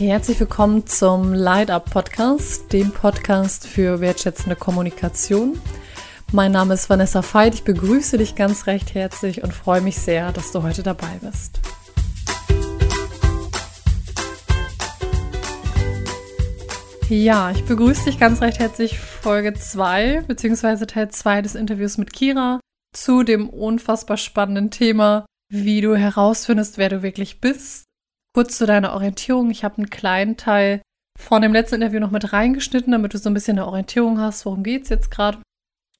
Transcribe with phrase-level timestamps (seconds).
[0.00, 5.60] Herzlich willkommen zum Light Up Podcast, dem Podcast für wertschätzende Kommunikation.
[6.32, 10.32] Mein Name ist Vanessa Veit, ich begrüße dich ganz recht herzlich und freue mich sehr,
[10.32, 11.60] dass du heute dabei bist.
[17.10, 22.14] Ja, ich begrüße dich ganz recht herzlich Folge 2 beziehungsweise Teil 2 des Interviews mit
[22.14, 22.58] Kira
[22.96, 27.84] zu dem unfassbar spannenden Thema, wie du herausfindest, wer du wirklich bist
[28.34, 29.50] Kurz zu deiner Orientierung.
[29.50, 30.82] Ich habe einen kleinen Teil
[31.18, 34.46] von dem letzten Interview noch mit reingeschnitten, damit du so ein bisschen eine Orientierung hast,
[34.46, 35.38] worum geht es jetzt gerade.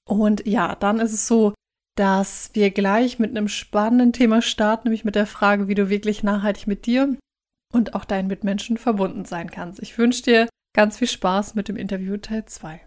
[0.09, 1.55] Und ja, dann ist es so,
[1.97, 6.23] dass wir gleich mit einem spannenden Thema starten, nämlich mit der Frage, wie du wirklich
[6.23, 7.17] nachhaltig mit dir
[7.73, 9.83] und auch deinen Mitmenschen verbunden sein kannst.
[9.83, 12.81] Ich wünsche dir ganz viel Spaß mit dem Interview Teil 2.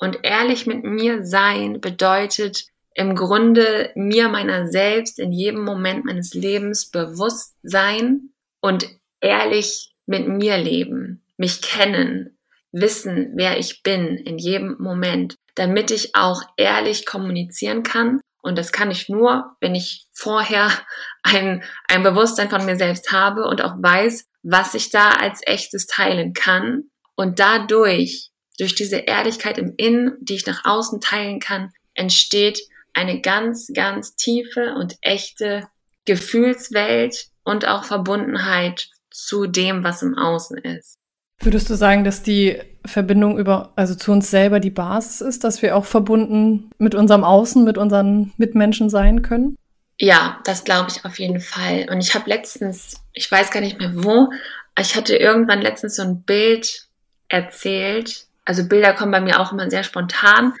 [0.00, 6.34] Und ehrlich mit mir sein bedeutet im Grunde mir meiner selbst in jedem Moment meines
[6.34, 8.88] Lebens bewusst sein und
[9.20, 12.38] ehrlich mit mir leben, mich kennen,
[12.72, 18.20] wissen, wer ich bin in jedem Moment, damit ich auch ehrlich kommunizieren kann.
[18.42, 20.70] Und das kann ich nur, wenn ich vorher
[21.22, 25.86] ein, ein Bewusstsein von mir selbst habe und auch weiß, was ich da als echtes
[25.86, 26.84] teilen kann.
[27.14, 32.60] Und dadurch, durch diese Ehrlichkeit im Innen, die ich nach außen teilen kann, entsteht
[32.94, 35.68] eine ganz, ganz tiefe und echte
[36.04, 40.96] Gefühlswelt und auch Verbundenheit zu dem, was im Außen ist.
[41.40, 45.62] Würdest du sagen, dass die Verbindung über, also zu uns selber die Basis ist, dass
[45.62, 49.56] wir auch verbunden mit unserem Außen, mit unseren Mitmenschen sein können?
[49.98, 51.86] Ja, das glaube ich auf jeden Fall.
[51.90, 54.30] Und ich habe letztens, ich weiß gar nicht mehr wo,
[54.78, 56.88] ich hatte irgendwann letztens so ein Bild
[57.28, 58.26] erzählt.
[58.44, 60.54] Also Bilder kommen bei mir auch immer sehr spontan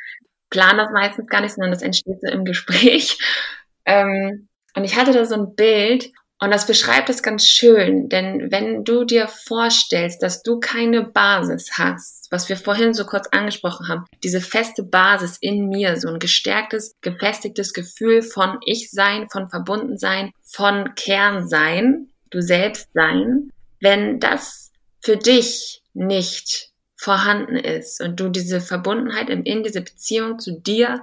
[0.50, 3.18] plan das meistens gar nicht, sondern das entsteht so im Gespräch.
[3.86, 8.50] Ähm, und ich hatte da so ein Bild und das beschreibt es ganz schön, denn
[8.50, 13.88] wenn du dir vorstellst, dass du keine Basis hast, was wir vorhin so kurz angesprochen
[13.88, 20.32] haben, diese feste Basis in mir, so ein gestärktes, gefestigtes Gefühl von Ich-Sein, von Verbundensein,
[20.42, 24.72] von Kernsein, du selbst sein, wenn das
[25.02, 26.69] für dich nicht
[27.00, 31.02] vorhanden ist und du diese Verbundenheit In, diese Beziehung zu dir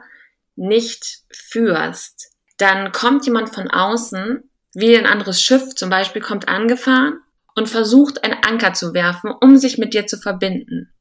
[0.56, 4.44] nicht führst, dann kommt jemand von außen,
[4.76, 7.20] wie ein anderes Schiff zum Beispiel, kommt angefahren
[7.56, 10.94] und versucht einen Anker zu werfen, um sich mit dir zu verbinden.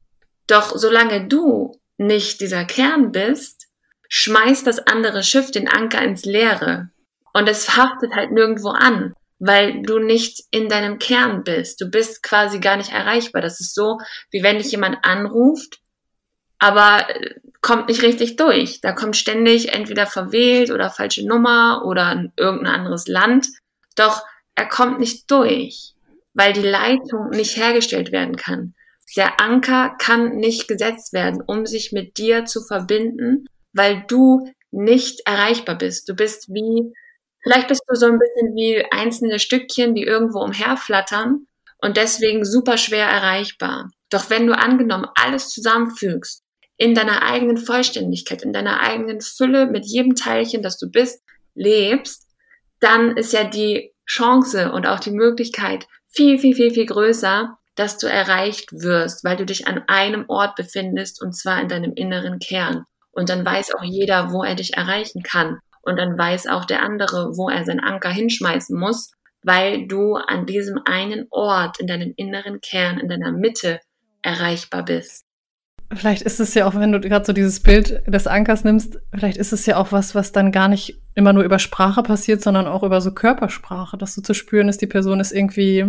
[0.47, 3.67] Doch solange du nicht dieser Kern bist,
[4.09, 6.89] schmeißt das andere Schiff den Anker ins Leere
[7.33, 11.79] und es haftet halt nirgendwo an weil du nicht in deinem Kern bist.
[11.81, 13.41] Du bist quasi gar nicht erreichbar.
[13.41, 13.99] Das ist so,
[14.31, 15.79] wie wenn dich jemand anruft,
[16.59, 18.81] aber äh, kommt nicht richtig durch.
[18.81, 23.47] Da kommt ständig entweder verwählt oder falsche Nummer oder irgendein anderes Land.
[23.95, 24.23] Doch
[24.55, 25.93] er kommt nicht durch,
[26.33, 28.73] weil die Leitung nicht hergestellt werden kann.
[29.15, 35.21] Der Anker kann nicht gesetzt werden, um sich mit dir zu verbinden, weil du nicht
[35.25, 36.09] erreichbar bist.
[36.09, 36.93] Du bist wie
[37.47, 41.47] Vielleicht bist du so ein bisschen wie einzelne Stückchen, die irgendwo umherflattern
[41.77, 43.89] und deswegen super schwer erreichbar.
[44.09, 46.43] Doch wenn du angenommen alles zusammenfügst,
[46.75, 51.23] in deiner eigenen Vollständigkeit, in deiner eigenen Fülle, mit jedem Teilchen, das du bist,
[51.55, 52.27] lebst,
[52.81, 57.97] dann ist ja die Chance und auch die Möglichkeit viel, viel, viel, viel größer, dass
[57.97, 62.39] du erreicht wirst, weil du dich an einem Ort befindest und zwar in deinem inneren
[62.39, 62.83] Kern.
[63.11, 65.59] Und dann weiß auch jeder, wo er dich erreichen kann.
[65.87, 69.11] Und dann weiß auch der andere, wo er seinen Anker hinschmeißen muss,
[69.43, 73.79] weil du an diesem einen Ort in deinem inneren Kern, in deiner Mitte
[74.21, 75.23] erreichbar bist.
[75.93, 79.37] Vielleicht ist es ja auch, wenn du gerade so dieses Bild des Ankers nimmst, vielleicht
[79.37, 82.67] ist es ja auch was, was dann gar nicht immer nur über Sprache passiert, sondern
[82.67, 85.85] auch über so Körpersprache, dass so zu spüren ist, die Person ist irgendwie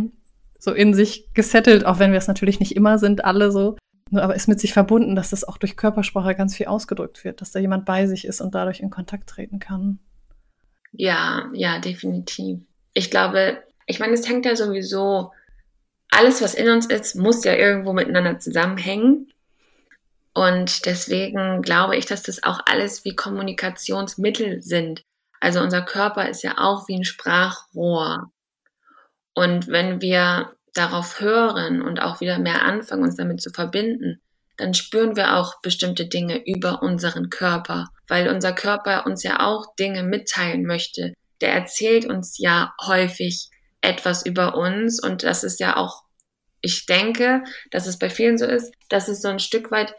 [0.61, 3.77] so in sich gesettelt, auch wenn wir es natürlich nicht immer sind, alle so
[4.13, 7.53] aber ist mit sich verbunden, dass das auch durch Körpersprache ganz viel ausgedrückt wird, dass
[7.53, 9.99] da jemand bei sich ist und dadurch in Kontakt treten kann.
[10.93, 12.61] Ja, ja, definitiv.
[12.95, 15.33] Ich glaube, ich meine, es hängt ja sowieso,
[16.11, 19.33] alles, was in uns ist, muss ja irgendwo miteinander zusammenhängen.
[20.35, 25.03] Und deswegen glaube ich, dass das auch alles wie Kommunikationsmittel sind.
[25.41, 28.31] Also unser Körper ist ja auch wie ein Sprachrohr.
[29.35, 34.21] Und wenn wir darauf hören und auch wieder mehr anfangen, uns damit zu verbinden,
[34.57, 39.75] dann spüren wir auch bestimmte Dinge über unseren Körper, weil unser Körper uns ja auch
[39.77, 41.15] Dinge mitteilen möchte.
[41.41, 46.03] Der erzählt uns ja häufig etwas über uns und das ist ja auch,
[46.61, 49.95] ich denke, dass es bei vielen so ist, dass es so ein Stück weit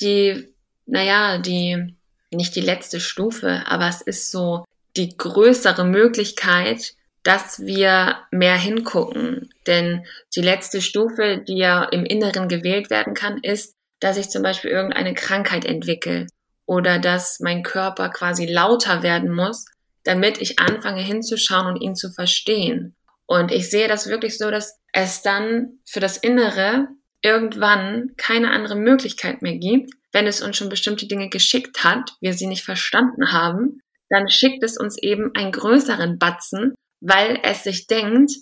[0.00, 0.54] die,
[0.86, 1.94] naja, die,
[2.30, 4.64] nicht die letzte Stufe, aber es ist so
[4.96, 6.94] die größere Möglichkeit,
[7.28, 9.50] dass wir mehr hingucken.
[9.66, 14.42] Denn die letzte Stufe, die ja im Inneren gewählt werden kann, ist, dass ich zum
[14.42, 16.26] Beispiel irgendeine Krankheit entwickle
[16.64, 19.66] oder dass mein Körper quasi lauter werden muss,
[20.04, 22.96] damit ich anfange hinzuschauen und ihn zu verstehen.
[23.26, 26.88] Und ich sehe das wirklich so, dass es dann für das Innere
[27.20, 32.32] irgendwann keine andere Möglichkeit mehr gibt, wenn es uns schon bestimmte Dinge geschickt hat, wir
[32.32, 37.86] sie nicht verstanden haben, dann schickt es uns eben einen größeren Batzen, weil es sich
[37.86, 38.32] denkt,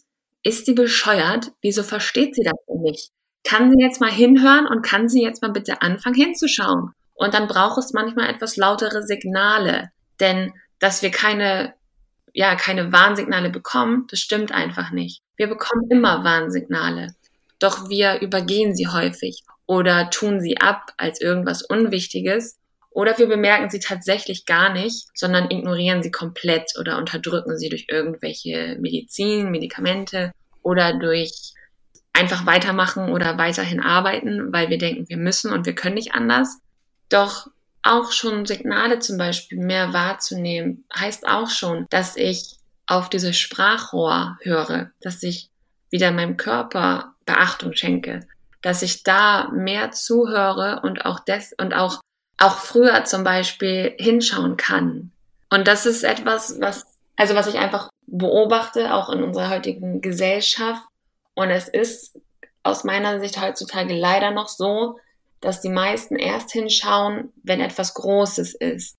[0.43, 1.53] ist sie bescheuert?
[1.61, 3.11] Wieso versteht sie das denn nicht?
[3.45, 6.93] Kann sie jetzt mal hinhören und kann sie jetzt mal bitte anfangen hinzuschauen?
[7.15, 11.75] Und dann braucht es manchmal etwas lautere Signale, denn dass wir keine,
[12.33, 15.23] ja, keine Warnsignale bekommen, das stimmt einfach nicht.
[15.37, 17.15] Wir bekommen immer Warnsignale,
[17.59, 22.59] doch wir übergehen sie häufig oder tun sie ab als irgendwas Unwichtiges
[22.97, 27.89] oder wir bemerken sie tatsächlich gar nicht, sondern ignorieren sie komplett oder unterdrücken sie durch
[27.91, 30.33] irgendwelche Medizin, Medikamente
[30.63, 31.53] oder durch
[32.15, 36.57] einfach weitermachen oder weiterhin arbeiten, weil wir denken, wir müssen und wir können nicht anders.
[37.11, 37.49] Doch
[37.83, 42.57] auch schon Signale zum Beispiel mehr wahrzunehmen, heißt auch schon, dass ich
[42.87, 45.51] auf dieses Sprachrohr höre, dass ich
[45.91, 48.21] wieder meinem Körper Beachtung schenke,
[48.63, 52.01] dass ich da mehr zuhöre und auch des und auch
[52.39, 55.11] auch früher zum Beispiel hinschauen kann.
[55.51, 56.87] Und das ist etwas, was
[57.17, 60.83] also was ich einfach beobachte, auch in unserer heutigen Gesellschaft.
[61.35, 62.19] Und es ist
[62.63, 64.99] aus meiner Sicht heutzutage leider noch so,
[65.41, 68.97] dass die meisten erst hinschauen, wenn etwas Großes ist.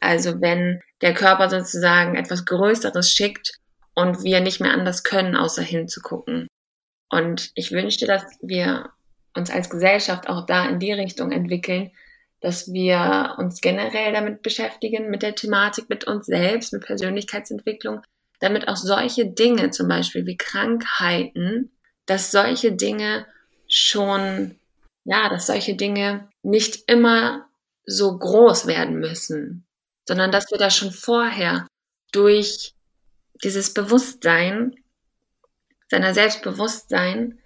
[0.00, 3.58] Also wenn der Körper sozusagen etwas Größeres schickt
[3.94, 6.48] und wir nicht mehr anders können, außer hinzugucken.
[7.08, 8.90] Und ich wünschte, dass wir
[9.34, 11.92] uns als Gesellschaft auch da in die Richtung entwickeln,
[12.42, 18.02] dass wir uns generell damit beschäftigen, mit der Thematik, mit uns selbst, mit Persönlichkeitsentwicklung,
[18.40, 21.70] damit auch solche Dinge, zum Beispiel wie Krankheiten,
[22.04, 23.26] dass solche Dinge
[23.68, 24.56] schon,
[25.04, 27.46] ja, dass solche Dinge nicht immer
[27.86, 29.64] so groß werden müssen,
[30.06, 31.68] sondern dass wir da schon vorher
[32.10, 32.74] durch
[33.44, 34.74] dieses Bewusstsein,
[35.88, 37.38] seiner Selbstbewusstsein,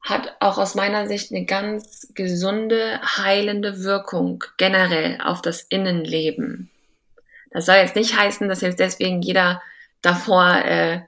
[0.00, 6.70] hat auch aus meiner Sicht eine ganz gesunde, heilende Wirkung generell auf das Innenleben.
[7.50, 9.62] Das soll jetzt nicht heißen, dass jetzt deswegen jeder
[10.02, 11.00] davor äh,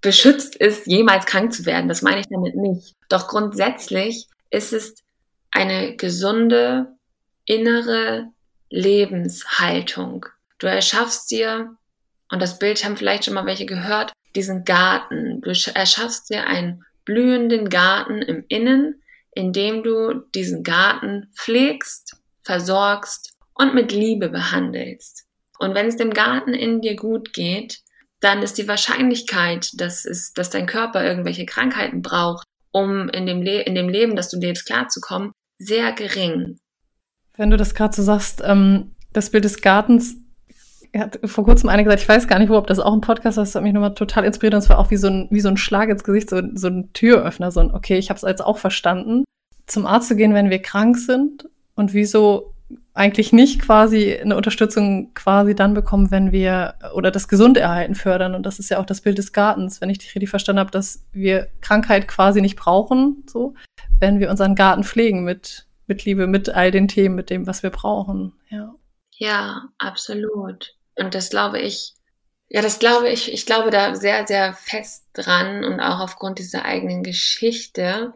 [0.00, 1.88] beschützt ist, jemals krank zu werden.
[1.88, 2.94] Das meine ich damit nicht.
[3.08, 4.94] Doch grundsätzlich ist es
[5.50, 6.94] eine gesunde
[7.46, 8.28] innere
[8.70, 10.26] Lebenshaltung.
[10.58, 11.76] Du erschaffst dir,
[12.30, 15.40] und das Bild haben vielleicht schon mal welche gehört, diesen Garten.
[15.40, 19.02] Du erschaffst dir einen blühenden Garten im Innen,
[19.32, 25.26] indem du diesen Garten pflegst, versorgst und mit Liebe behandelst.
[25.58, 27.80] Und wenn es dem Garten in dir gut geht,
[28.20, 33.42] dann ist die Wahrscheinlichkeit, dass, es, dass dein Körper irgendwelche Krankheiten braucht, um in dem,
[33.42, 36.58] Le in dem Leben, das du lebst, klarzukommen, sehr gering.
[37.36, 40.16] Wenn du das gerade so sagst, ähm, das Bild des Gartens,
[41.00, 43.38] hat vor kurzem einer gesagt, ich weiß gar nicht, wo, ob das auch ein Podcast
[43.38, 45.40] ist, das hat mich nochmal total inspiriert und es war auch wie so ein, wie
[45.40, 48.22] so ein Schlag ins Gesicht, so, so ein Türöffner, so ein, okay, ich habe es
[48.22, 49.24] jetzt auch verstanden.
[49.66, 52.54] Zum Arzt zu gehen, wenn wir krank sind und wieso
[52.92, 58.34] eigentlich nicht quasi eine Unterstützung quasi dann bekommen, wenn wir oder das Gesunderhalten fördern.
[58.34, 60.70] Und das ist ja auch das Bild des Gartens, wenn ich dich richtig verstanden habe,
[60.70, 63.54] dass wir Krankheit quasi nicht brauchen, so,
[63.98, 67.62] wenn wir unseren Garten pflegen mit, mit Liebe, mit all den Themen, mit dem, was
[67.62, 68.32] wir brauchen.
[68.48, 68.74] Ja.
[69.16, 70.74] Ja, absolut.
[70.96, 71.94] Und das glaube ich,
[72.48, 76.64] ja, das glaube ich, ich glaube da sehr, sehr fest dran und auch aufgrund dieser
[76.64, 78.14] eigenen Geschichte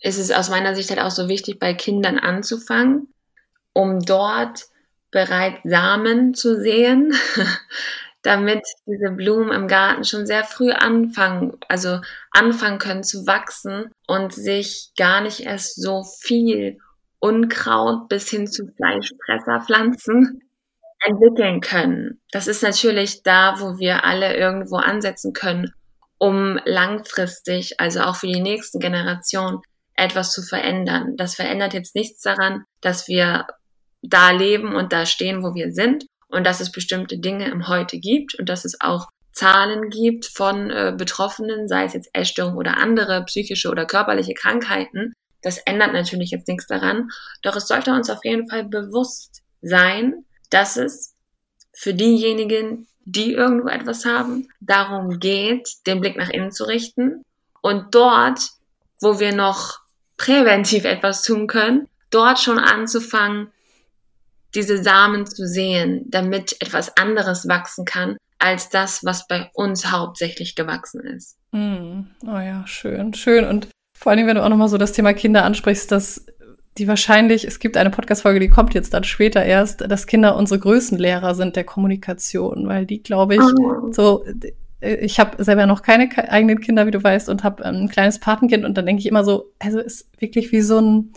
[0.00, 3.08] ist es aus meiner Sicht halt auch so wichtig, bei Kindern anzufangen,
[3.72, 4.66] um dort
[5.10, 7.14] bereits Samen zu sehen,
[8.22, 14.32] damit diese Blumen im Garten schon sehr früh anfangen, also anfangen können zu wachsen und
[14.34, 16.78] sich gar nicht erst so viel
[17.18, 20.43] Unkraut bis hin zu Fleischfresserpflanzen
[21.04, 22.20] entwickeln können.
[22.30, 25.72] Das ist natürlich da, wo wir alle irgendwo ansetzen können,
[26.18, 29.60] um langfristig, also auch für die nächsten Generationen,
[29.96, 31.16] etwas zu verändern.
[31.16, 33.46] Das verändert jetzt nichts daran, dass wir
[34.02, 37.98] da leben und da stehen, wo wir sind und dass es bestimmte Dinge im Heute
[37.98, 42.76] gibt und dass es auch Zahlen gibt von äh, Betroffenen, sei es jetzt Essstörung oder
[42.76, 45.12] andere psychische oder körperliche Krankheiten.
[45.42, 47.08] Das ändert natürlich jetzt nichts daran.
[47.42, 51.14] Doch es sollte uns auf jeden Fall bewusst sein, dass es
[51.72, 57.22] für diejenigen, die irgendwo etwas haben, darum geht, den Blick nach innen zu richten
[57.60, 58.50] und dort,
[59.00, 59.80] wo wir noch
[60.16, 63.48] präventiv etwas tun können, dort schon anzufangen,
[64.54, 70.54] diese Samen zu sehen, damit etwas anderes wachsen kann, als das, was bei uns hauptsächlich
[70.54, 71.36] gewachsen ist.
[71.50, 72.02] Mm.
[72.24, 73.44] Oh ja, schön, schön.
[73.44, 73.68] Und
[73.98, 76.24] vor allem, wenn du auch nochmal so das Thema Kinder ansprichst, dass
[76.78, 80.58] die wahrscheinlich, es gibt eine Podcast-Folge, die kommt jetzt dann später erst, dass Kinder unsere
[80.58, 83.92] größten Lehrer sind der Kommunikation, weil die, glaube ich, oh.
[83.92, 84.24] so,
[84.80, 88.64] ich habe selber noch keine eigenen Kinder, wie du weißt, und habe ein kleines Patenkind
[88.64, 91.12] und dann denke ich immer so, also ist wirklich wie so ein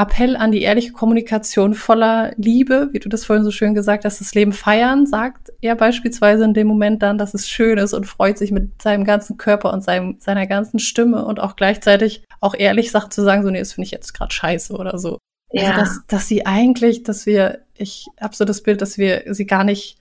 [0.00, 4.20] Appell an die ehrliche Kommunikation voller Liebe, wie du das vorhin so schön gesagt hast,
[4.20, 8.06] das Leben feiern, sagt er beispielsweise in dem Moment dann, dass es schön ist und
[8.06, 12.54] freut sich mit seinem ganzen Körper und seinem, seiner ganzen Stimme und auch gleichzeitig auch
[12.54, 15.18] ehrlich sagt zu sagen, so, nee, das finde ich jetzt gerade scheiße oder so.
[15.50, 15.70] Also, ja.
[15.70, 19.46] Also, dass, dass sie eigentlich, dass wir, ich habe so das Bild, dass wir sie
[19.46, 19.98] gar nicht,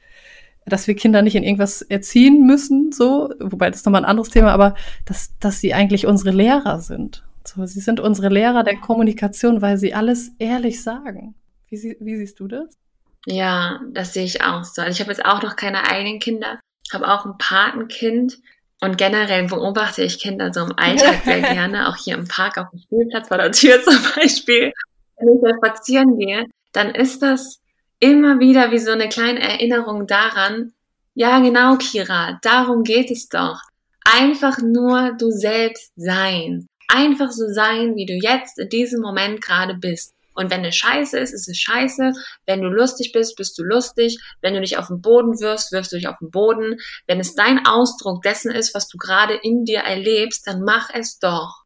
[0.67, 4.29] dass wir Kinder nicht in irgendwas erziehen müssen, so, wobei das ist nochmal ein anderes
[4.29, 4.75] Thema, aber
[5.05, 7.26] dass, dass sie eigentlich unsere Lehrer sind.
[7.47, 11.33] So, sie sind unsere Lehrer der Kommunikation, weil sie alles ehrlich sagen.
[11.69, 12.77] Wie, sie, wie siehst du das?
[13.25, 14.81] Ja, das sehe ich auch so.
[14.81, 16.59] Also ich habe jetzt auch noch keine eigenen Kinder,
[16.91, 18.37] habe auch ein Patenkind
[18.81, 22.69] und generell beobachte ich Kinder so im Alltag sehr gerne, auch hier im Park auf
[22.69, 24.73] dem Spielplatz vor der Tür zum Beispiel.
[25.17, 27.61] Wenn ich da spazieren gehe, dann ist das
[27.99, 30.73] immer wieder wie so eine kleine Erinnerung daran,
[31.15, 33.59] ja genau, Kira, darum geht es doch.
[34.03, 39.75] Einfach nur du selbst sein einfach so sein, wie du jetzt in diesem Moment gerade
[39.75, 40.13] bist.
[40.38, 42.12] Und wenn es scheiße ist, ist es scheiße.
[42.46, 44.20] Wenn du lustig bist, bist du lustig.
[44.41, 46.77] Wenn du dich auf den Boden wirfst, wirfst du dich auf den Boden.
[47.08, 51.17] Wenn es dein Ausdruck dessen ist, was du gerade in dir erlebst, dann mach es
[51.17, 51.63] doch.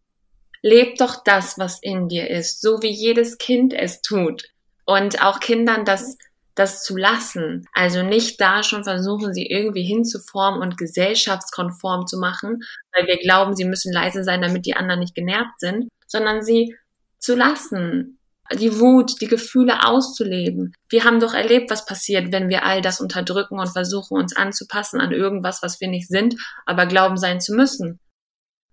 [0.61, 4.43] Leb doch das, was in dir ist, so wie jedes Kind es tut.
[4.85, 6.17] Und auch Kindern das
[6.61, 7.67] das zu lassen.
[7.73, 12.59] Also nicht da schon versuchen, sie irgendwie hinzuformen und gesellschaftskonform zu machen,
[12.95, 16.75] weil wir glauben, sie müssen leise sein, damit die anderen nicht genervt sind, sondern sie
[17.19, 18.19] zu lassen,
[18.53, 20.73] die Wut, die Gefühle auszuleben.
[20.89, 24.99] Wir haben doch erlebt, was passiert, wenn wir all das unterdrücken und versuchen, uns anzupassen
[24.99, 27.99] an irgendwas, was wir nicht sind, aber glauben sein zu müssen.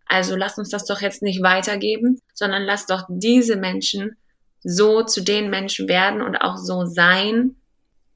[0.07, 4.17] Also lass uns das doch jetzt nicht weitergeben, sondern lass doch diese Menschen
[4.63, 7.58] so zu den Menschen werden und auch so sein,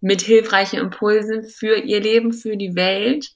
[0.02, 3.30] mit hilfreichen Impulsen für ihr Leben, für die Welt,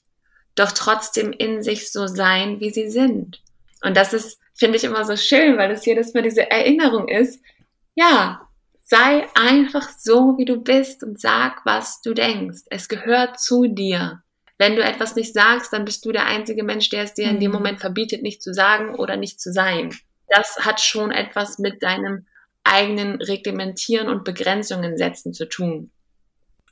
[0.56, 3.40] doch trotzdem in sich so sein, wie sie sind.
[3.82, 7.40] Und das ist, finde ich immer so schön, weil es jedes Mal diese Erinnerung ist,
[7.94, 8.46] ja,
[8.82, 12.62] sei einfach so, wie du bist und sag, was du denkst.
[12.68, 14.22] Es gehört zu dir.
[14.58, 17.38] Wenn du etwas nicht sagst, dann bist du der einzige Mensch, der es dir in
[17.38, 17.58] dem mhm.
[17.58, 19.94] Moment verbietet, nicht zu sagen oder nicht zu sein.
[20.28, 22.26] Das hat schon etwas mit deinem
[22.64, 25.92] eigenen Reglementieren und Begrenzungen setzen zu tun.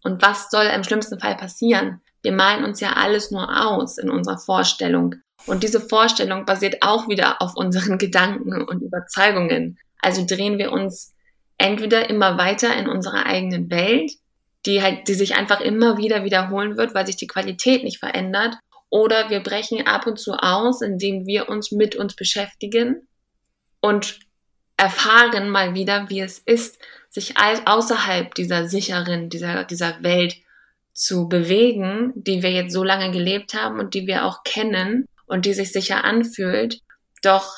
[0.04, 2.00] Und was soll im schlimmsten Fall passieren?
[2.22, 5.16] Wir malen uns ja alles nur aus in unserer Vorstellung.
[5.46, 9.78] Und diese Vorstellung basiert auch wieder auf unseren Gedanken und Überzeugungen.
[10.00, 11.14] Also drehen wir uns
[11.58, 14.12] entweder immer weiter in unserer eigenen Welt,
[14.66, 18.56] die halt, die sich einfach immer wieder wiederholen wird, weil sich die Qualität nicht verändert,
[18.94, 23.08] oder wir brechen ab und zu aus, indem wir uns mit uns beschäftigen
[23.80, 24.20] und
[24.76, 26.78] erfahren mal wieder, wie es ist,
[27.14, 30.34] sich außerhalb dieser sicheren, dieser, dieser Welt
[30.92, 35.46] zu bewegen, die wir jetzt so lange gelebt haben und die wir auch kennen und
[35.46, 36.80] die sich sicher anfühlt.
[37.22, 37.54] Doch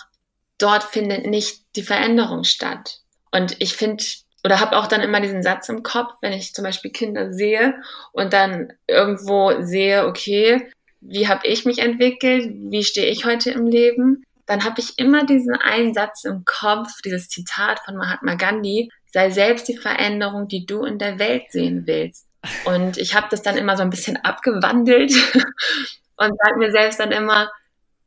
[0.59, 2.99] dort findet nicht die Veränderung statt.
[3.33, 4.05] Und ich finde,
[4.45, 7.75] oder habe auch dann immer diesen Satz im Kopf, wenn ich zum Beispiel Kinder sehe
[8.13, 10.71] und dann irgendwo sehe, okay,
[11.01, 15.25] wie habe ich mich entwickelt, wie stehe ich heute im Leben, dann habe ich immer
[15.25, 20.67] diesen einen Satz im Kopf, dieses Zitat von Mahatma Gandhi, sei selbst die Veränderung, die
[20.67, 22.27] du in der Welt sehen willst.
[22.65, 25.13] Und ich habe das dann immer so ein bisschen abgewandelt
[26.17, 27.51] und sage mir selbst dann immer,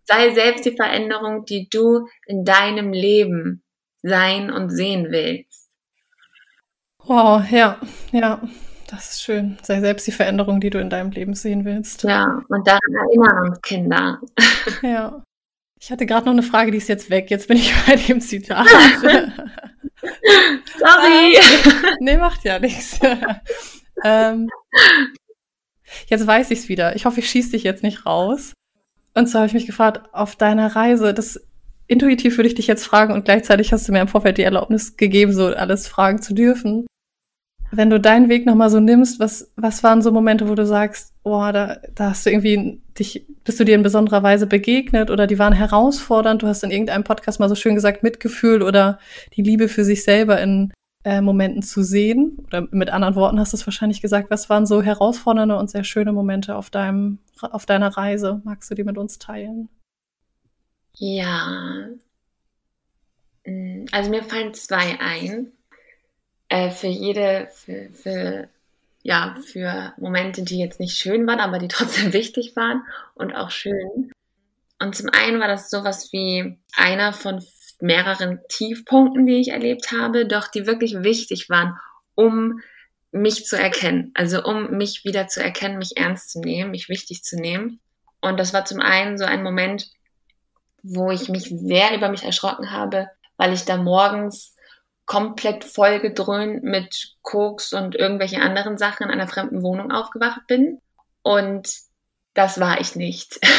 [0.06, 3.64] sei selbst die Veränderung, die du in deinem Leben
[4.02, 5.70] sein und sehen willst.
[7.04, 7.80] Wow, ja,
[8.12, 8.42] ja,
[8.90, 9.58] das ist schön.
[9.62, 12.04] Sei selbst die Veränderung, die du in deinem Leben sehen willst.
[12.04, 14.20] Ja, und daran erinnern uns Kinder.
[14.82, 15.24] Ja.
[15.82, 17.30] Ich hatte gerade noch eine Frage, die ist jetzt weg.
[17.30, 18.68] Jetzt bin ich bei dem Zitat.
[20.80, 21.38] Sorry.
[22.00, 23.00] nee, macht ja nichts.
[24.04, 24.50] ähm,
[26.08, 26.96] jetzt weiß ich es wieder.
[26.96, 28.54] Ich hoffe, ich schieße dich jetzt nicht raus.
[29.14, 31.40] Und zwar habe ich mich gefragt, auf deiner Reise, das
[31.88, 34.96] intuitiv würde ich dich jetzt fragen und gleichzeitig hast du mir im Vorfeld die Erlaubnis
[34.96, 36.86] gegeben, so alles fragen zu dürfen
[37.72, 41.14] wenn du deinen Weg nochmal so nimmst, was, was waren so Momente, wo du sagst,
[41.30, 45.28] boah, da, da hast du irgendwie dich, bist du dir in besonderer Weise begegnet oder
[45.28, 48.98] die waren herausfordernd, du hast in irgendeinem Podcast mal so schön gesagt, Mitgefühl oder
[49.36, 52.40] die Liebe für sich selber in äh, Momenten zu sehen.
[52.48, 55.84] Oder mit anderen Worten hast du es wahrscheinlich gesagt, was waren so herausfordernde und sehr
[55.84, 58.42] schöne Momente auf deinem, auf deiner Reise?
[58.44, 59.70] Magst du die mit uns teilen?
[60.96, 61.90] Ja.
[63.92, 65.52] Also mir fallen zwei ein
[66.48, 68.50] äh, für jede, für, für
[69.02, 72.84] ja, für Momente, die jetzt nicht schön waren, aber die trotzdem wichtig waren
[73.16, 74.12] und auch schön.
[74.80, 77.44] Und zum einen war das sowas wie einer von
[77.82, 81.78] mehreren Tiefpunkten, die ich erlebt habe, doch die wirklich wichtig waren,
[82.16, 82.60] um
[83.12, 84.12] mich zu erkennen.
[84.14, 87.80] Also um mich wieder zu erkennen, mich ernst zu nehmen, mich wichtig zu nehmen.
[88.22, 89.88] Und das war zum einen so ein Moment,
[90.84, 94.56] wo ich mich sehr über mich erschrocken habe, weil ich da morgens
[95.10, 100.80] komplett vollgedröhnt mit Koks und irgendwelche anderen Sachen in einer fremden Wohnung aufgewacht bin.
[101.24, 101.68] Und
[102.36, 103.40] das war ich nicht.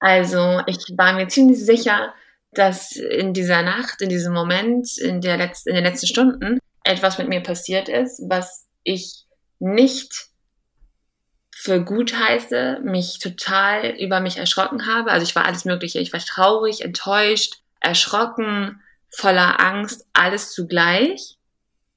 [0.00, 2.14] Also ich war mir ziemlich sicher,
[2.52, 7.18] dass in dieser Nacht, in diesem Moment, in, der letzten, in den letzten Stunden etwas
[7.18, 9.24] mit mir passiert ist, was ich
[9.58, 10.28] nicht
[11.50, 15.10] für gut heiße, mich total über mich erschrocken habe.
[15.10, 15.98] Also ich war alles Mögliche.
[15.98, 21.36] Ich war traurig, enttäuscht, erschrocken, voller Angst, alles zugleich.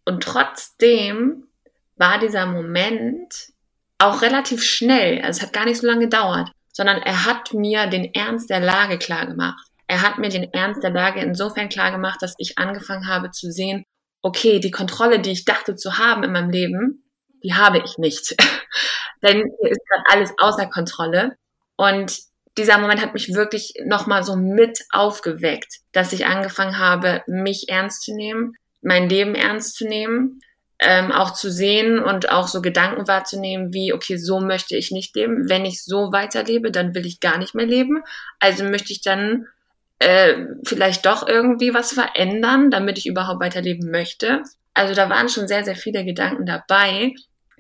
[0.06, 1.48] Und trotzdem
[1.96, 3.52] war dieser Moment
[3.98, 5.22] auch relativ schnell.
[5.22, 8.60] Also es hat gar nicht so lange gedauert, sondern er hat mir den Ernst der
[8.60, 9.68] Lage klar gemacht.
[9.88, 13.52] Er hat mir den Ernst der Lage insofern klar gemacht, dass ich angefangen habe zu
[13.52, 13.86] sehen,
[14.22, 17.04] okay, die Kontrolle, die ich dachte zu haben in meinem Leben,
[17.44, 18.36] die habe ich nicht.
[19.22, 21.36] Denn hier ist gerade alles außer Kontrolle.
[21.76, 22.18] Und
[22.58, 28.04] dieser Moment hat mich wirklich nochmal so mit aufgeweckt, dass ich angefangen habe, mich ernst
[28.04, 30.42] zu nehmen, mein Leben ernst zu nehmen,
[30.80, 35.16] ähm, auch zu sehen und auch so Gedanken wahrzunehmen, wie, okay, so möchte ich nicht
[35.16, 35.48] leben.
[35.48, 38.04] Wenn ich so weiterlebe, dann will ich gar nicht mehr leben.
[38.40, 39.46] Also möchte ich dann
[40.00, 44.42] äh, vielleicht doch irgendwie was verändern, damit ich überhaupt weiterleben möchte.
[44.74, 47.14] Also da waren schon sehr, sehr viele Gedanken dabei,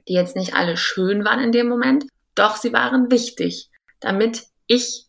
[0.07, 3.69] die jetzt nicht alle schön waren in dem Moment, doch sie waren wichtig,
[3.99, 5.05] damit ich,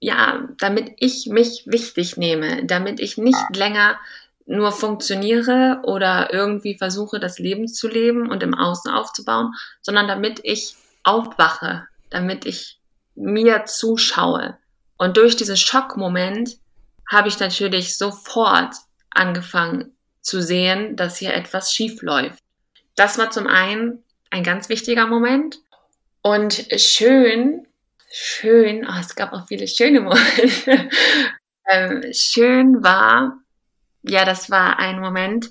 [0.00, 3.98] ja, damit ich mich wichtig nehme, damit ich nicht länger
[4.46, 10.40] nur funktioniere oder irgendwie versuche, das Leben zu leben und im Außen aufzubauen, sondern damit
[10.42, 12.78] ich aufwache, damit ich
[13.14, 14.58] mir zuschaue.
[14.98, 16.56] Und durch diesen Schockmoment
[17.10, 18.74] habe ich natürlich sofort
[19.10, 22.38] angefangen zu sehen, dass hier etwas schief läuft.
[22.96, 25.58] Das war zum einen ein ganz wichtiger Moment.
[26.22, 27.66] Und schön,
[28.14, 30.88] schön, oh, es gab auch viele schöne Momente.
[31.68, 33.38] ähm, schön war,
[34.02, 35.50] ja, das war ein Moment,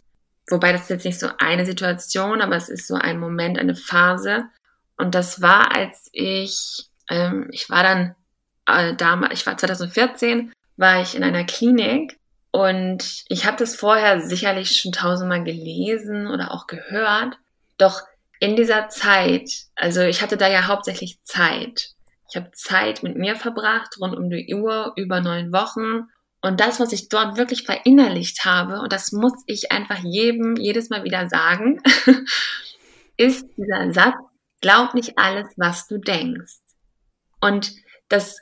[0.50, 3.76] wobei das ist jetzt nicht so eine Situation, aber es ist so ein Moment, eine
[3.76, 4.46] Phase.
[4.98, 8.16] Und das war, als ich, ähm, ich war dann
[8.68, 12.18] äh, damals, ich war 2014 war ich in einer Klinik
[12.52, 17.38] und ich habe das vorher sicherlich schon tausendmal gelesen oder auch gehört.
[17.78, 18.02] Doch
[18.40, 21.94] in dieser Zeit, also ich hatte da ja hauptsächlich Zeit.
[22.30, 26.10] Ich habe Zeit mit mir verbracht, rund um die Uhr, über neun Wochen.
[26.42, 30.90] Und das, was ich dort wirklich verinnerlicht habe, und das muss ich einfach jedem jedes
[30.90, 31.82] Mal wieder sagen,
[33.18, 34.16] ist dieser Satz,
[34.62, 36.56] glaub nicht alles, was du denkst.
[37.40, 37.74] Und
[38.10, 38.40] das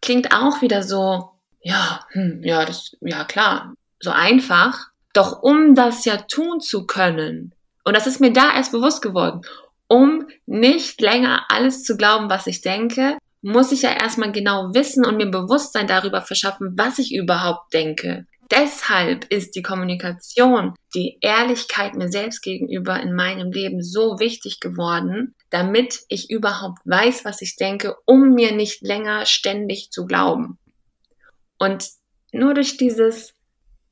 [0.00, 4.88] klingt auch wieder so, ja, hm, ja, das, ja klar, so einfach.
[5.12, 9.42] Doch um das ja tun zu können, und das ist mir da erst bewusst geworden,
[9.88, 15.04] um nicht länger alles zu glauben, was ich denke, muss ich ja erstmal genau wissen
[15.04, 18.26] und mir Bewusstsein darüber verschaffen, was ich überhaupt denke.
[18.50, 25.34] Deshalb ist die Kommunikation, die Ehrlichkeit mir selbst gegenüber in meinem Leben so wichtig geworden,
[25.50, 30.58] damit ich überhaupt weiß, was ich denke, um mir nicht länger ständig zu glauben.
[31.58, 31.88] Und
[32.32, 33.34] nur durch dieses,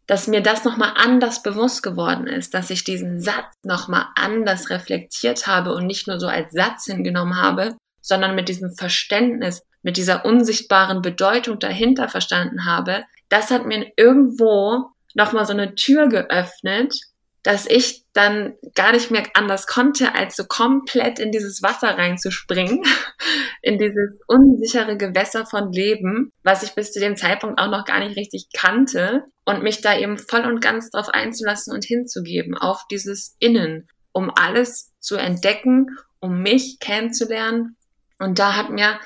[0.07, 5.47] dass mir das nochmal anders bewusst geworden ist, dass ich diesen Satz nochmal anders reflektiert
[5.47, 10.25] habe und nicht nur so als Satz hingenommen habe, sondern mit diesem Verständnis, mit dieser
[10.25, 16.95] unsichtbaren Bedeutung dahinter verstanden habe, das hat mir irgendwo nochmal so eine Tür geöffnet,
[17.43, 22.83] dass ich dann gar nicht mehr anders konnte, als so komplett in dieses Wasser reinzuspringen,
[23.63, 27.99] in dieses unsichere Gewässer von Leben, was ich bis zu dem Zeitpunkt auch noch gar
[27.99, 32.83] nicht richtig kannte und mich da eben voll und ganz drauf einzulassen und hinzugeben, auf
[32.91, 35.87] dieses Innen, um alles zu entdecken,
[36.21, 37.77] um mich kennenzulernen.
[38.19, 39.01] Und da hat mir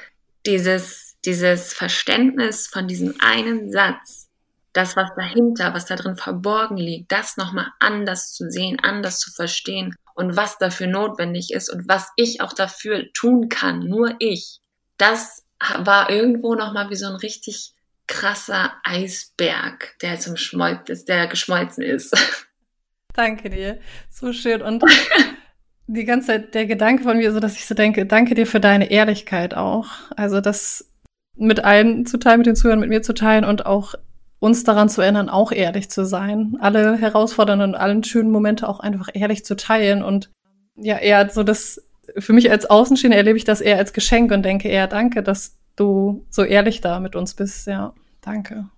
[0.45, 4.26] dieses, dieses Verständnis von diesem einen Satz
[4.77, 9.31] das, was dahinter, was da drin verborgen liegt, das nochmal anders zu sehen, anders zu
[9.33, 14.61] verstehen und was dafür notwendig ist und was ich auch dafür tun kann, nur ich.
[14.99, 15.45] Das
[15.79, 17.73] war irgendwo nochmal wie so ein richtig
[18.07, 22.15] krasser Eisberg, der zum Schmolz der geschmolzen ist.
[23.15, 23.81] Danke dir.
[24.11, 24.61] So schön.
[24.61, 24.85] Und
[25.87, 28.61] die ganze Zeit der Gedanke von mir, so dass ich so denke, danke dir für
[28.61, 29.89] deine Ehrlichkeit auch.
[30.17, 30.93] Also das
[31.35, 33.95] mit allen zu teilen, mit den Zuhörern, mit mir zu teilen und auch
[34.39, 38.81] uns daran zu erinnern, auch ehrlich zu sein, alle herausfordernden und allen schönen Momente auch
[38.81, 40.31] einfach ehrlich zu teilen und
[40.77, 41.83] ja, eher so das
[42.19, 45.57] für mich als Außenstehender erlebe ich das eher als Geschenk und denke eher, danke, dass
[45.75, 47.67] du so ehrlich da mit uns bist.
[47.67, 48.69] Ja, danke.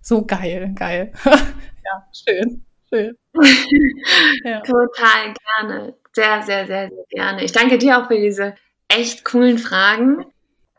[0.00, 1.12] So geil, geil.
[1.24, 3.16] ja, schön, schön.
[4.44, 4.60] ja.
[4.60, 5.94] Total gerne.
[6.12, 7.44] Sehr, sehr, sehr, sehr gerne.
[7.44, 8.54] Ich danke dir auch für diese
[8.88, 10.26] echt coolen Fragen.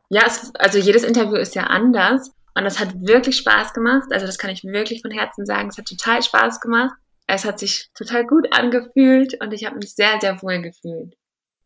[0.09, 4.07] Ja, es, also jedes Interview ist ja anders und es hat wirklich Spaß gemacht.
[4.11, 5.69] Also das kann ich wirklich von Herzen sagen.
[5.69, 6.95] Es hat total Spaß gemacht.
[7.27, 11.15] Es hat sich total gut angefühlt und ich habe mich sehr, sehr wohl gefühlt.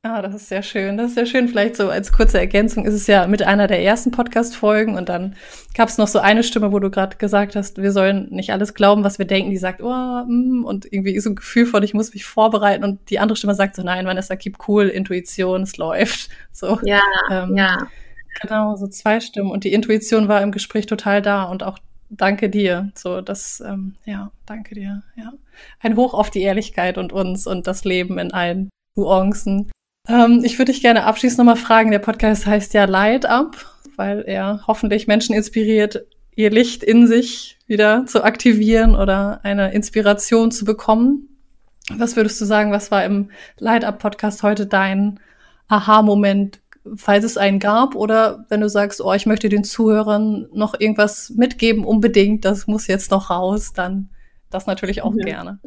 [0.04, 0.96] Ah, das ist sehr schön.
[0.96, 1.50] Das ist sehr schön.
[1.50, 5.36] Vielleicht so als kurze Ergänzung ist es ja mit einer der ersten Podcast-Folgen und dann
[5.76, 8.74] gab es noch so eine Stimme, wo du gerade gesagt hast, wir sollen nicht alles
[8.74, 9.50] glauben, was wir denken.
[9.50, 13.10] Die sagt, oh, mm, und irgendwie so ein Gefühl von, ich muss mich vorbereiten und
[13.10, 16.30] die andere Stimme sagt so, nein, Vanessa, keep cool, Intuition, es läuft.
[16.54, 16.80] So.
[16.84, 17.88] Ja, ähm, ja.
[18.42, 19.52] Genau, so zwei Stimmen.
[19.52, 22.92] Und die Intuition war im Gespräch total da und auch danke dir.
[22.96, 25.04] So, das, ähm, ja, danke dir.
[25.16, 25.34] Ja.
[25.80, 29.72] Ein Hoch auf die Ehrlichkeit und uns und das Leben in allen Nuancen.
[30.08, 31.92] Ähm, ich würde dich gerne abschließend nochmal fragen.
[31.92, 37.58] Der Podcast heißt ja Light Up, weil er hoffentlich Menschen inspiriert, ihr Licht in sich
[37.66, 41.28] wieder zu aktivieren oder eine Inspiration zu bekommen.
[41.96, 45.20] Was würdest du sagen, was war im Light Up Podcast heute dein
[45.68, 46.60] Aha-Moment
[46.96, 51.32] falls es einen gab oder wenn du sagst, oh, ich möchte den Zuhörern noch irgendwas
[51.32, 54.10] mitgeben, unbedingt, das muss jetzt noch raus, dann
[54.50, 55.26] das natürlich auch ja.
[55.26, 55.60] gerne.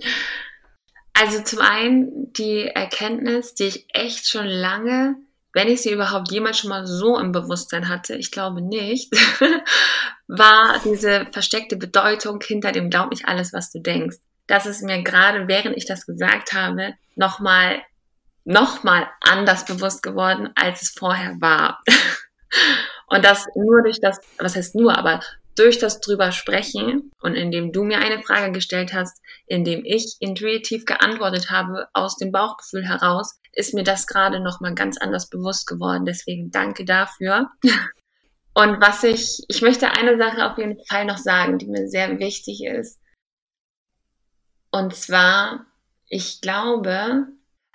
[1.12, 5.16] Also zum einen die Erkenntnis, die ich echt schon lange,
[5.52, 9.12] wenn ich sie überhaupt jemals schon mal so im Bewusstsein hatte, ich glaube nicht,
[10.28, 14.16] war diese versteckte Bedeutung hinter dem Glaub nicht alles, was du denkst.
[14.46, 17.82] Das ist mir gerade, während ich das gesagt habe, nochmal
[18.44, 21.82] nochmal anders bewusst geworden, als es vorher war.
[23.06, 25.20] Und das nur durch das, was heißt nur, aber
[25.56, 30.84] durch das drüber sprechen und indem du mir eine Frage gestellt hast, indem ich intuitiv
[30.84, 36.06] geantwortet habe aus dem Bauchgefühl heraus, ist mir das gerade nochmal ganz anders bewusst geworden.
[36.06, 37.50] Deswegen danke dafür.
[38.54, 42.18] Und was ich, ich möchte eine Sache auf jeden Fall noch sagen, die mir sehr
[42.18, 42.98] wichtig ist.
[44.70, 45.66] Und zwar,
[46.08, 47.26] ich glaube,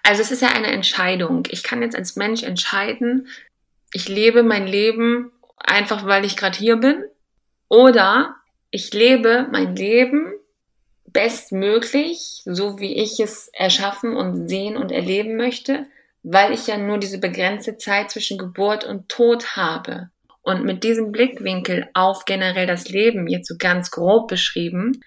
[0.06, 1.48] also es ist ja eine Entscheidung.
[1.50, 3.28] Ich kann jetzt als Mensch entscheiden,
[3.91, 7.04] ich lebe mein Leben einfach, weil ich gerade hier bin.
[7.70, 8.36] Oder
[8.70, 10.34] ich lebe mein Leben
[11.06, 15.88] bestmöglich, so wie ich es erschaffen und sehen und erleben möchte,
[16.24, 20.10] weil ich ja nur diese begrenzte Zeit zwischen Geburt und Tod habe.
[20.41, 25.02] Und mit diesem Blickwinkel auf generell das Leben, jetzt so ganz grob beschrieben,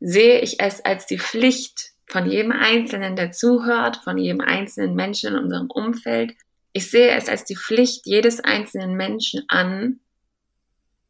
[0.00, 5.34] sehe ich es als die Pflicht von jedem Einzelnen, der zuhört, von jedem einzelnen Menschen
[5.34, 6.34] in unserem Umfeld.
[6.72, 10.00] Ich sehe es als die Pflicht jedes einzelnen Menschen an,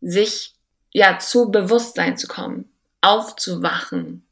[0.01, 0.55] sich
[0.93, 4.27] ja zu Bewusstsein zu kommen, aufzuwachen,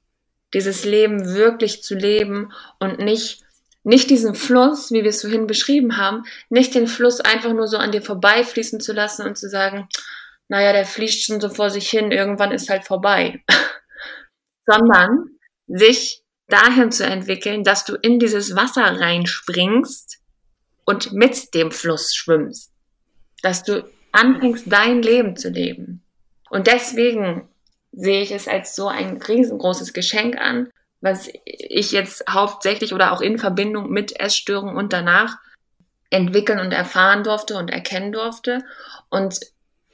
[0.55, 3.42] dieses Leben wirklich zu leben und nicht
[3.85, 7.79] nicht diesen Fluss, wie wir es vorhin beschrieben haben, nicht den Fluss einfach nur so
[7.79, 9.88] an dir vorbeifließen zu lassen und zu sagen,
[10.48, 13.42] naja, der fließt schon so vor sich hin, irgendwann ist halt vorbei,
[14.66, 15.31] sondern
[15.66, 20.18] sich dahin zu entwickeln, dass du in dieses Wasser reinspringst
[20.85, 22.70] und mit dem Fluss schwimmst.
[23.42, 26.02] Dass du anfängst, dein Leben zu leben.
[26.50, 27.48] Und deswegen
[27.92, 33.20] sehe ich es als so ein riesengroßes Geschenk an, was ich jetzt hauptsächlich oder auch
[33.20, 35.37] in Verbindung mit Essstörungen und danach
[36.11, 38.64] entwickeln und erfahren durfte und erkennen durfte.
[39.09, 39.40] Und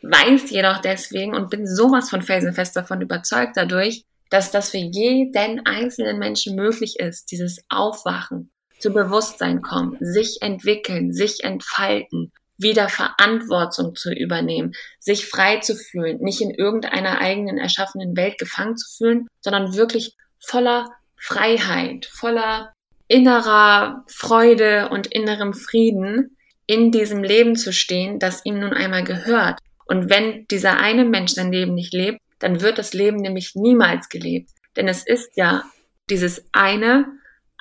[0.02, 5.66] weiß jedoch deswegen und bin sowas von felsenfest davon überzeugt dadurch, dass das für jeden
[5.66, 13.94] einzelnen Menschen möglich ist, dieses Aufwachen, zu Bewusstsein kommen, sich entwickeln, sich entfalten, wieder Verantwortung
[13.94, 19.28] zu übernehmen, sich frei zu fühlen, nicht in irgendeiner eigenen erschaffenen Welt gefangen zu fühlen,
[19.40, 22.72] sondern wirklich voller Freiheit, voller
[23.06, 26.36] innerer Freude und innerem Frieden
[26.66, 29.58] in diesem Leben zu stehen, das ihm nun einmal gehört.
[29.86, 34.08] Und wenn dieser eine Mensch sein Leben nicht lebt, dann wird das Leben nämlich niemals
[34.08, 34.50] gelebt.
[34.76, 35.64] Denn es ist ja
[36.10, 37.06] dieses eine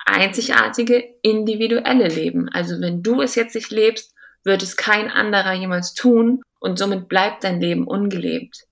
[0.06, 2.48] einzigartige individuelle Leben.
[2.48, 4.14] Also wenn du es jetzt nicht lebst,
[4.44, 8.64] wird es kein anderer jemals tun und somit bleibt dein Leben ungelebt.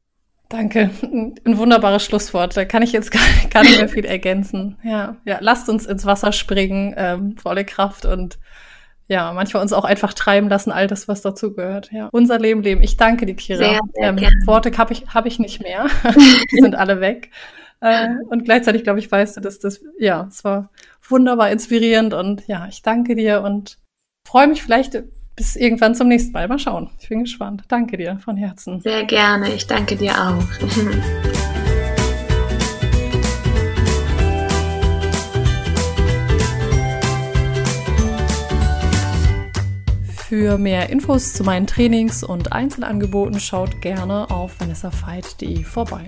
[0.48, 2.56] Danke, ein wunderbares Schlusswort.
[2.56, 4.78] Da kann ich jetzt gar, gar nicht mehr viel ergänzen.
[4.84, 8.38] Ja, ja, lasst uns ins Wasser springen, ähm, volle Kraft und
[9.08, 11.90] ja, manchmal uns auch einfach treiben lassen, all das, was dazu gehört.
[11.92, 12.82] Ja, unser Leben leben.
[12.82, 13.58] Ich danke dir, Kira.
[13.58, 15.86] Sehr, sehr ähm, Worte habe ich, hab ich nicht mehr.
[16.50, 17.30] Die sind alle weg.
[17.80, 20.70] Äh, und gleichzeitig, glaube ich, weißt du, dass das, ja, es war
[21.08, 23.78] wunderbar inspirierend und ja, ich danke dir und
[24.26, 25.02] freue mich vielleicht
[25.36, 26.48] bis irgendwann zum nächsten Mal.
[26.48, 26.90] Mal schauen.
[26.98, 27.64] Ich bin gespannt.
[27.68, 28.80] Danke dir von Herzen.
[28.80, 29.52] Sehr gerne.
[29.54, 30.42] Ich danke dir auch.
[40.28, 46.04] Für mehr Infos zu meinen Trainings und Einzelangeboten schaut gerne auf vanessafeit.de vorbei.